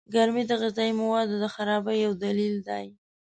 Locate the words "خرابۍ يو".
1.55-2.11